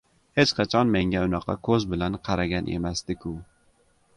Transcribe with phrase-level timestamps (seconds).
[0.37, 3.35] Hech qachon menga unaqa ko‘z bilan qaragan emasdi-ku.